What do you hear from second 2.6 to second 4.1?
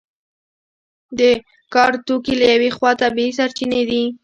خوا طبیعي سرچینې دي.